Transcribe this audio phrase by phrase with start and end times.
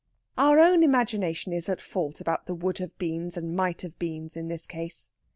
[0.35, 4.35] Our own imagination is at fault about the would have beens and might have beens
[4.35, 5.11] in this case.